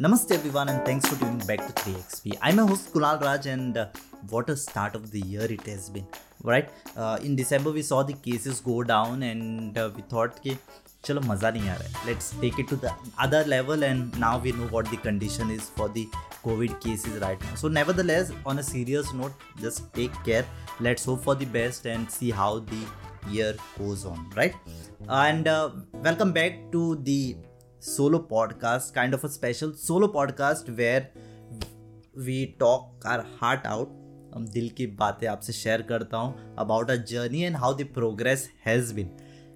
[0.00, 2.35] Namaste everyone and thanks for tuning back to 3XP.
[2.41, 3.87] I'm your host Kunal Raj and uh,
[4.29, 6.07] what a start of the year it has been.
[6.43, 6.69] Right?
[6.97, 10.57] Uh, in December we saw the cases go down and uh, we thought कि
[11.05, 12.93] चलो मज़ा नहीं आ रहा है let's take it to the
[13.25, 16.05] other level and now we know what the condition is for the
[16.45, 20.45] covid cases right now so nevertheless on a serious note just take care
[20.87, 22.81] let's hope for the best and see how the
[23.35, 24.55] year goes on right
[25.19, 25.69] and uh,
[26.07, 27.19] welcome back to the
[27.81, 31.09] solo podcast, kind of a special solo podcast where
[32.15, 33.97] we talk our heart out.
[34.33, 38.47] हम दिल की बातें आपसे share करता हूँ about a journey and how the progress
[38.65, 39.09] has been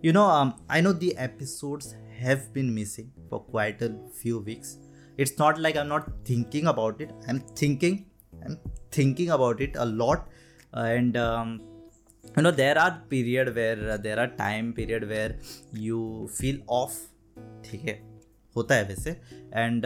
[0.05, 0.23] you know
[0.71, 3.87] I know the episodes have been missing for quite a
[4.21, 4.75] few weeks
[5.19, 7.97] it's not like I am not thinking about it I am thinking
[8.33, 8.57] I am
[8.97, 10.27] thinking about it a lot
[10.77, 15.39] and you know there are period where there are time period where
[15.77, 16.99] you feel off
[17.65, 18.14] ठीक है?
[18.55, 19.11] होता है वैसे।
[19.53, 19.85] And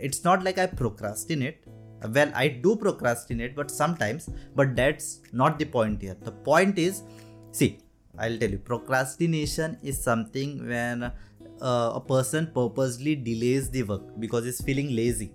[0.00, 1.62] it's not like I procrastinate
[2.06, 6.94] well I do procrastinate but sometimes but that's not the point here the point is
[7.54, 7.78] see
[8.20, 14.62] I tell you procrastination is something when a person purposely delays the work because is
[14.62, 15.30] feeling lazy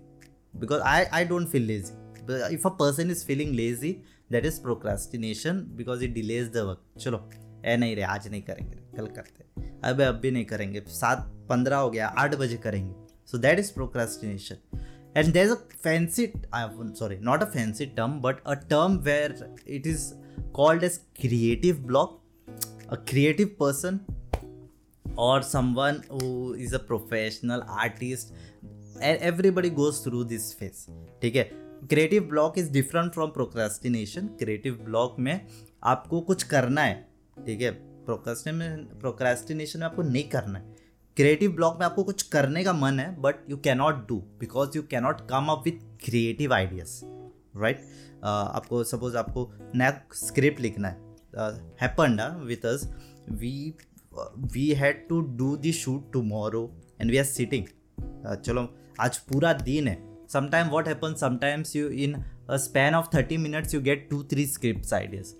[0.56, 3.92] because I I don't feel lazy if a person is feeling lazy
[4.32, 7.30] that is procrastination because it delays the work चलो
[7.66, 11.78] ए नहीं रे आज नहीं करेंगे, कल करते अब अब भी नहीं करेंगे। सात पंद्रह
[11.78, 12.94] हो गया, आठ बजे करेंगे।
[13.28, 14.58] So that is procrastination
[15.18, 19.88] and there is a fancy sorry not a fancy term but a term where it
[19.88, 20.12] is
[20.56, 22.22] called as creative block
[22.90, 24.00] a creative person
[25.20, 25.42] और
[25.74, 26.02] someone
[26.60, 28.34] is a professional artist
[29.04, 30.86] everybody goes through this phase
[31.22, 31.44] ठीक है?
[31.84, 35.48] Creative block is different from procrastination creative block में
[35.84, 36.96] आपको कुछ करना है।
[37.46, 37.72] ठीक है?
[38.06, 40.77] प्रोक्रेस्टिनेशन में आपको नहीं करना है।
[41.18, 44.82] क्रिएटिव ब्लॉक में आपको कुछ करने का मन है but you cannot do because you
[44.92, 47.00] cannot come up with creative ideas
[47.62, 47.82] right
[48.24, 50.96] आपको सपोज़ आपको नया स्क्रिप्ट लिखना है।
[51.82, 52.88] Happen with us
[53.32, 53.54] we
[54.54, 56.64] we had to do the shoot tomorrow
[57.02, 57.66] and we are sitting
[58.36, 58.68] चलो,
[59.00, 59.98] आज पूरा दिन है।
[60.34, 64.44] Sometime what happen sometimes you in a span of 30 minutes, you get two, three
[64.52, 65.32] scripts, ideas.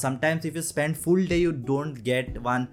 [0.00, 2.66] Sometimes if you spend full day, you don't get one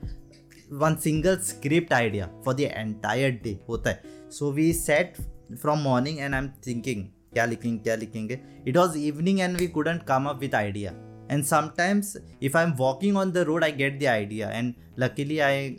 [0.71, 5.13] one single script idea for the entire day होता है। So we sat
[5.55, 8.39] from morning and I am thinking क्या लिखेंगे क्या लिखेंगे?
[8.67, 10.91] It was evening and we couldn't come up with idea
[11.31, 15.39] and sometimes if I am walking on the road I get the idea and luckily
[15.39, 15.77] I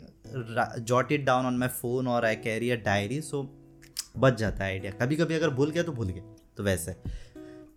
[0.79, 3.43] jot it down on my phone और I carry a diary सो
[4.17, 6.95] बच जाता है idea कभी कभी अगर भूल गया तो भूल गया तो वैसे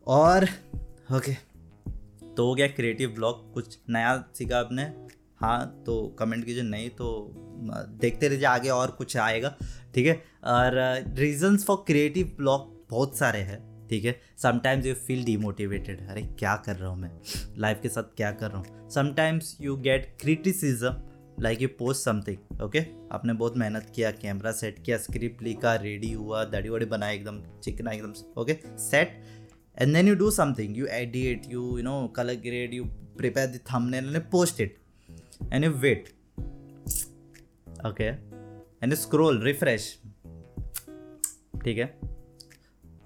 [0.07, 1.35] और ओके okay,
[2.37, 5.06] तो हो गया क्रिएटिव ब्लॉग कुछ नया सीखा आपने?
[5.41, 7.31] हाँ तो कमेंट कीजिए, नहीं तो
[8.01, 9.55] देखते रहिए, आगे और कुछ आएगा,
[9.95, 10.15] ठीक है?
[10.45, 10.73] और
[11.19, 13.59] रीजंस फॉर क्रिएटिव ब्लॉग बहुत सारे हैं,
[13.89, 14.15] ठीक है?
[14.43, 17.11] समटाइम्स यू फील डिमोटिवेटेड अरे क्या कर रहा हूँ मैं?
[17.59, 18.89] लाइफ के साथ क्या कर रहा हूँ?
[18.91, 20.95] Sometimes you get criticism
[21.41, 22.81] like you post something okay
[23.13, 27.43] आपने बहुत मेहनत किया कैमरा सेट किया स्क्रिप्ट लिखा रेडी हुआ दाढ़ी वाड़ी बनाया एकदम,
[27.65, 29.21] चिकना एकदम okay set
[29.79, 32.85] and then you do something you edit you you know color grade you
[33.19, 34.73] prepare and you post it.
[35.51, 36.13] And you wait.
[37.85, 38.11] Okay.
[38.83, 39.87] And you scroll refresh.
[41.65, 41.85] ठीक है?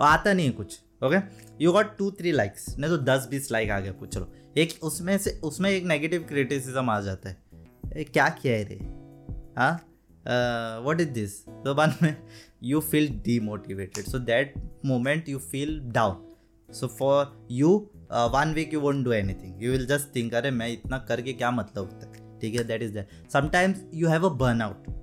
[0.00, 1.16] आता नहीं है कुछ okay
[1.64, 4.72] you got two three likes नहीं तो दस बीस लाइक आ गया कुछ चलो एक
[4.82, 7.36] उसमें से उसमें एक नेगेटिव क्रिटिसिज्म आ जाता है।
[7.96, 8.78] ए, क्या किया है रे?
[9.58, 10.80] हाँ?
[10.82, 12.16] वॉट इज़ दिस तो बाद में
[12.62, 14.54] you feel demotivated so that
[14.84, 19.86] moment you feel down so for you one week you won't do anything you will
[19.86, 22.19] just think अरे मैं इतना करके क्या मतलब होता है?
[22.41, 24.93] ठीक है that is that sometimes you have a burnout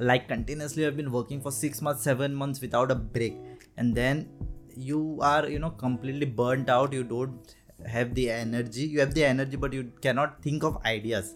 [0.00, 3.34] like continuously i've been working for six months seven months without a break
[3.76, 4.26] and then
[4.76, 7.54] you are you know completely burnt out you don't
[7.86, 11.32] have the energy you have the energy but you cannot think of ideas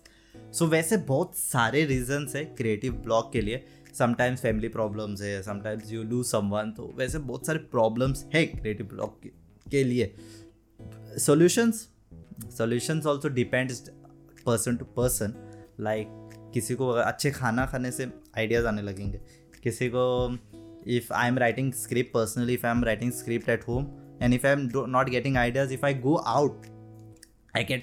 [0.52, 3.64] so वैसे बहुत सारे reasons है creative block के लिए
[3.98, 8.86] sometimes family problems है sometimes you lose someone तो वैसे बहुत सारे प्रॉब्लम्स है क्रिएटिव
[8.86, 9.28] ब्लॉक के
[9.70, 10.14] के लिए
[11.18, 11.88] solutions
[12.58, 13.82] solutions also depends
[14.45, 15.33] person to person
[15.79, 16.07] like
[16.53, 19.21] किसी को अच्छे खाना खाने से आइडियाज़ आने लगेंगे
[19.63, 20.05] किसी को
[20.97, 23.87] if I am writing script personally if I am writing script at home
[24.23, 26.69] and if I am not getting ideas if I go out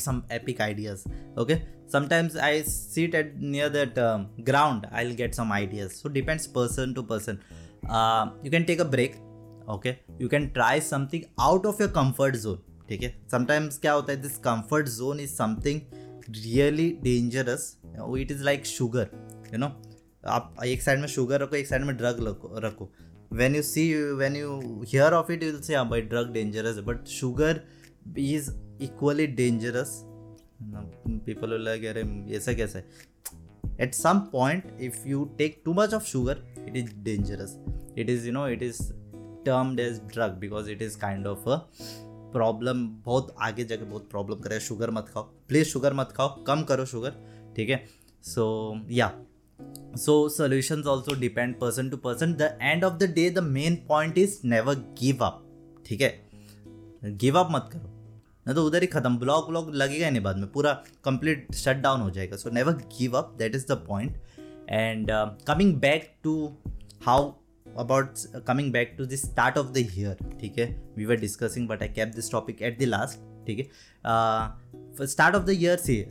[0.00, 1.00] some epic ideas.
[1.36, 1.56] Okay,
[1.86, 4.86] sometimes I sit at near that um, ground.
[4.92, 5.98] I'll get some ideas.
[6.00, 7.40] So depends person to person.
[7.88, 9.18] Uh, you can take a break.
[9.70, 9.90] Okay
[10.20, 12.58] you can try something out of your comfort zone
[12.88, 15.80] ठीक है sometimes क्या होता है this comfort zone is something
[16.36, 17.76] really dangerous
[18.20, 19.10] it is like sugar
[19.52, 19.66] you know
[20.36, 22.24] आप एक side में sugar रखो एक साइड में ड्रग
[22.64, 22.90] रखो
[23.30, 27.06] when you see when you hear of it you'll say oh, by drug dangerous but
[27.06, 27.62] sugar
[28.16, 30.04] is equally dangerous
[31.26, 32.82] people will like ऐसा कैसे
[33.78, 36.36] at some point if you take too much of sugar
[36.66, 37.58] it is dangerous
[37.96, 38.80] it is you know it is
[39.44, 41.62] termed as drug because it is kind of a
[42.32, 46.62] problem, बहुत आगे जाके बहुत problem करे, sugar मत खाओ। Please sugar मत खाओ, कम
[46.62, 47.14] करो शुगर,
[47.56, 47.84] ठीक है?
[48.24, 48.46] सो
[48.90, 49.12] या
[49.96, 52.34] so, solutions also depend person to person.
[52.36, 55.38] The end of the day, the main point is never give up,
[55.86, 56.10] ठीक है?
[57.04, 57.90] गिव अप मत करो।
[58.46, 60.72] ना तो उधर ही खत्म ब्लॉक व्लॉक लगेगा नहीं बाद में, पूरा
[61.04, 64.16] कंप्लीट शट डाउन हो जाएगा। So never give up that is the point
[64.70, 65.10] and
[65.46, 66.34] coming back to
[67.06, 67.32] how
[67.78, 70.66] about coming back to this start of the year ठीक है?
[70.96, 75.06] We were discussing but I cap this topic at the last ठीक है?
[75.06, 76.04] Start of the year से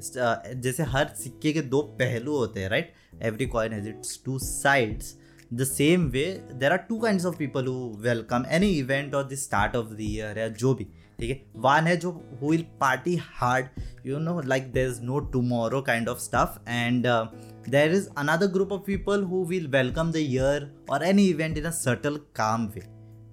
[0.56, 2.94] जैसे हर सिक्के के दो पहलू होते हैं right
[3.24, 5.16] every coin has its two sides
[5.54, 9.36] the same way there are two kind of people who welcome any event और the
[9.36, 10.88] start of the year है जो भी,
[11.20, 11.42] ठीक है?
[11.56, 12.12] वन है जो
[12.42, 13.66] who will party hard
[14.04, 16.60] you know like there's no tomorrow kind of stuff.
[16.66, 17.28] And uh,
[17.66, 21.66] there is another group of people who will welcome the year or any event in
[21.66, 22.84] a subtle calm way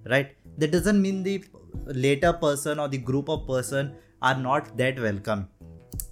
[0.05, 0.35] right?
[0.57, 1.43] That doesn't mean the
[1.85, 5.49] later person or the group of person are not that welcome.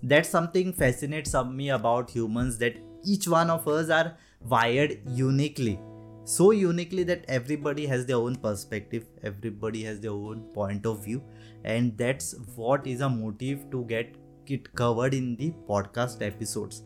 [0.02, 5.80] That's something fascinates me about humans that each one of us are wired uniquely
[6.26, 11.22] so uniquely that everybody has their own perspective everybody has their own point of view.
[11.66, 14.16] And that's what is a motive to get
[14.52, 16.84] it covered in the podcast episodes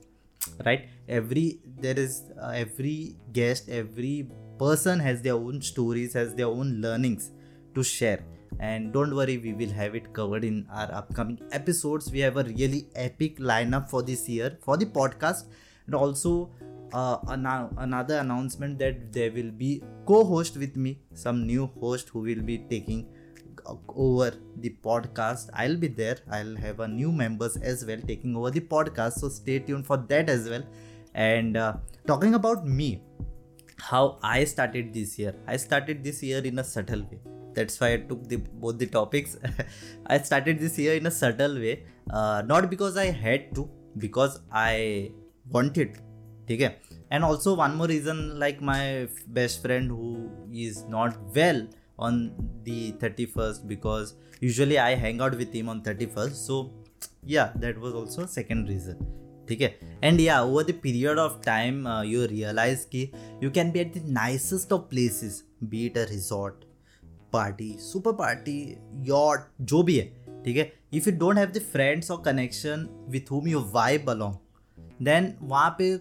[0.65, 0.88] right?
[1.07, 6.81] Every there is uh, every guest every person has their own stories has their own
[6.81, 7.31] learnings
[7.75, 8.24] to share.
[8.59, 12.12] And don't worry we will have it covered in our upcoming episodes.
[12.12, 15.45] We have a really epic lineup for this year for the podcast.
[15.86, 16.50] And also
[16.92, 22.19] uh, an- another announcement that there will be co-host with me some new host who
[22.19, 23.06] will be taking
[23.88, 28.50] over the podcast i'll be there i'll have a new members as well taking over
[28.50, 30.64] the podcast so stay tuned for that as well
[31.14, 31.75] and uh,
[32.06, 33.02] talking about me
[33.79, 37.20] how i started this year i started this year in a subtle way
[37.55, 39.37] that's why i took the both the topics
[40.06, 43.69] i started this year in a subtle way uh, not because i had to
[43.99, 45.11] because i
[45.50, 46.00] wanted
[46.49, 46.69] ठीक है
[47.12, 50.17] and also one more reason like my best friend who
[50.64, 51.69] is not well
[51.99, 52.31] On
[52.63, 56.35] the 31st because usually I hang out with him on 31st.
[56.35, 56.71] So
[57.23, 59.05] yeah, that was also a second reason.
[59.49, 59.67] ठीक है
[60.03, 63.03] and या over the period of time you realise कि
[63.44, 66.65] you can be at the nicest of places be it a resort
[67.33, 68.57] party super party
[69.07, 70.05] yacht जो भी है
[70.45, 74.35] ठीक है if you don't have the friends और connection with whom you vibe along
[75.05, 75.97] then वहाँ पे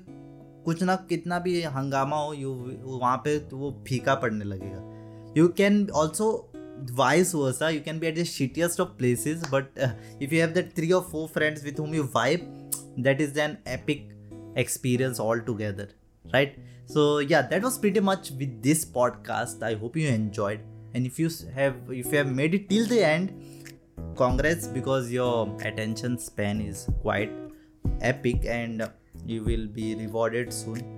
[0.64, 2.52] कुछ ना कितना भी हंगामा हो यू
[2.84, 4.95] वहाँ पे तो वो फीका पड़ने लगेगा
[5.36, 6.46] you can also
[7.00, 7.72] vice versa.
[7.72, 9.88] You can be at the shittiest of places but uh,
[10.18, 12.46] if you have that three or four friends with whom you vibe
[12.98, 14.10] that is an epic
[14.56, 15.90] experience altogether
[16.32, 16.58] right?
[16.86, 19.62] So yeah that was pretty much with this podcast.
[19.62, 20.60] I hope you enjoyed.
[20.94, 23.66] And if you have if you have made it till the end
[24.16, 27.30] congrats because your attention span is quite
[28.00, 28.90] epic and
[29.26, 30.95] you will be rewarded soon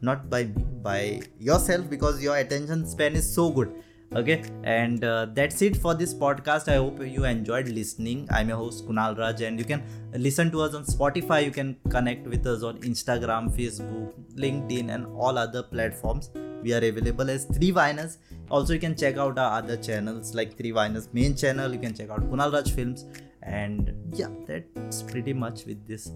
[0.00, 3.72] not by me by yourself because your attention span is so good.
[4.14, 4.42] Okay?
[4.64, 6.68] And uh, that's it for this podcast.
[6.68, 8.26] I hope you enjoyed listening.
[8.30, 11.44] I'm your host kunal raj and you can listen to us on spotify.
[11.44, 16.30] You can connect with us on instagram facebook linkedin and all other platforms.
[16.62, 18.16] We are available as three viners.
[18.50, 21.72] Also you can check out our other channels like three viners main channel.
[21.72, 23.06] You can check out kunal raj films.
[23.42, 26.10] And yeah that's pretty much with this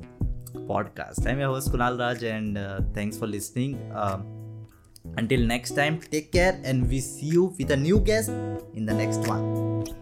[0.68, 1.26] podcast.
[1.26, 3.78] I'm your host Kunal Raj, and uh, thanks for listening.
[3.94, 4.25] Um,
[5.16, 8.30] until next time, take care, and we see you with a new guest
[8.75, 10.01] in the next one.